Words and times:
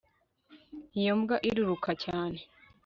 iyo 0.99 1.13
mbwa 1.19 1.37
iriruka 1.49 1.91
cyane 2.03 2.39